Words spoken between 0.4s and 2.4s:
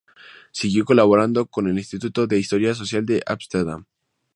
Siguió colaborando con el Instituto de